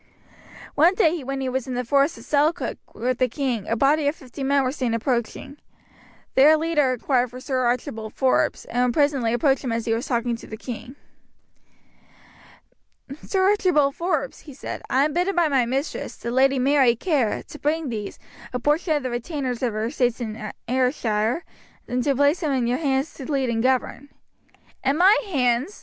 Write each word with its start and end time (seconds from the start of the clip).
One 0.73 0.95
day 0.95 1.23
when 1.23 1.41
he 1.41 1.49
was 1.49 1.67
in 1.67 1.75
the 1.75 1.85
forest 1.85 2.17
of 2.17 2.23
Selkirk 2.25 2.79
with 2.95 3.19
the 3.19 3.29
king 3.29 3.67
a 3.67 3.75
body 3.75 4.07
of 4.07 4.15
fifty 4.15 4.43
men 4.43 4.63
were 4.63 4.71
seen 4.71 4.95
approaching. 4.95 5.57
Their 6.33 6.57
leader 6.57 6.93
inquired 6.93 7.29
for 7.29 7.39
Sir 7.39 7.65
Archibald 7.67 8.15
Forbes, 8.15 8.65
and 8.65 8.91
presently 8.95 9.31
approached 9.31 9.63
him 9.63 9.71
as 9.71 9.85
he 9.85 9.93
was 9.93 10.07
talking 10.07 10.35
to 10.37 10.47
the 10.47 10.57
king. 10.57 10.95
"Sir 13.21 13.47
Archibald 13.47 13.95
Forbes," 13.95 14.39
he 14.39 14.55
said, 14.55 14.81
"I 14.89 15.05
am 15.05 15.13
bidden 15.13 15.35
by 15.35 15.49
my 15.49 15.67
mistress, 15.67 16.15
the 16.17 16.31
lady 16.31 16.57
Mary 16.57 16.95
Kerr, 16.95 17.43
to 17.43 17.59
bring 17.59 17.89
these, 17.89 18.17
a 18.53 18.59
portion 18.59 18.95
of 18.95 19.03
the 19.03 19.11
retainers 19.11 19.61
of 19.61 19.73
her 19.73 19.85
estates 19.85 20.19
in 20.19 20.51
Ayrshire, 20.67 21.43
and 21.87 22.03
to 22.03 22.15
place 22.15 22.39
them 22.39 22.53
in 22.53 22.65
your 22.65 22.79
hands 22.79 23.13
to 23.13 23.31
lead 23.31 23.51
and 23.51 23.61
govern." 23.61 24.09
"In 24.83 24.97
my 24.97 25.15
hands!" 25.27 25.79